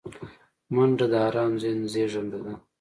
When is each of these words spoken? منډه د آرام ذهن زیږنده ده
منډه 0.73 1.05
د 1.11 1.13
آرام 1.27 1.51
ذهن 1.61 1.79
زیږنده 1.93 2.39
ده 2.45 2.53